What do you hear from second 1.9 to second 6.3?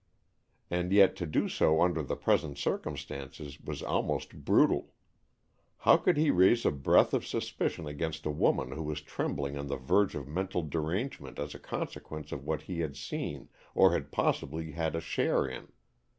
the present circumstances was almost brutal. How could